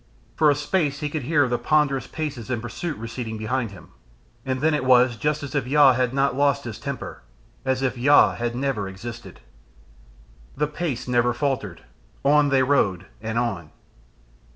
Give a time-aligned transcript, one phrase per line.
[0.35, 3.89] For a space he could hear the ponderous paces in pursuit receding behind him,
[4.43, 7.21] and then it was just as if Yaaa had not lost his temper,
[7.65, 9.41] as if Yaaa had never existed.
[10.57, 11.83] The pace never faltered,
[12.25, 13.69] on they rode and on.